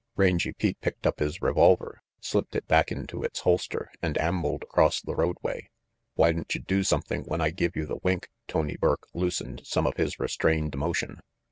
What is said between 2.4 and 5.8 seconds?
it back into its holster and ambled across the roadway.